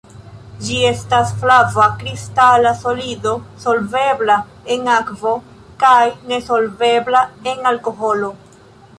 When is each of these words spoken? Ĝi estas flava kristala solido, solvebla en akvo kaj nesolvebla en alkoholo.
Ĝi 0.67 0.75
estas 0.91 1.31
flava 1.41 1.83
kristala 1.97 2.71
solido, 2.79 3.33
solvebla 3.65 4.37
en 4.75 4.89
akvo 4.93 5.33
kaj 5.83 6.07
nesolvebla 6.31 7.21
en 7.53 7.69
alkoholo. 7.73 8.31